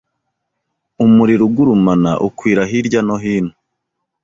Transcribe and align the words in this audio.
umuriro 1.05 1.43
ugurumana 1.49 2.11
ukwira 2.27 2.61
hirya 2.69 3.01
no 3.07 3.15
hino 3.23 3.53